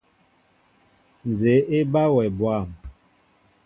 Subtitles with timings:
[1.29, 2.67] Nzѐe eba wɛ bwȃm.